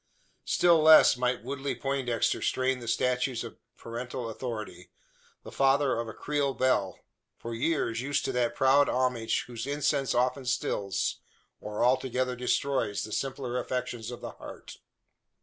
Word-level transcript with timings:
Still 0.45 0.81
less 0.81 1.15
might 1.15 1.43
Woodley 1.43 1.75
Poindexter 1.75 2.41
strain 2.41 2.79
the 2.79 2.87
statutes 2.87 3.43
of 3.43 3.59
parental 3.77 4.31
authority 4.31 4.89
the 5.43 5.51
father 5.51 5.99
of 5.99 6.07
a 6.07 6.13
Creole 6.15 6.55
belle 6.55 6.97
for 7.37 7.53
years 7.53 8.01
used 8.01 8.25
to 8.25 8.31
that 8.31 8.55
proud 8.55 8.89
homage 8.89 9.43
whose 9.45 9.67
incense 9.67 10.15
often 10.15 10.45
stills, 10.45 11.17
or 11.59 11.85
altogether 11.85 12.35
destroys, 12.35 13.03
the 13.03 13.11
simpler 13.11 13.59
affections 13.59 14.09
of 14.09 14.21
the 14.21 14.31
heart. 14.31 14.79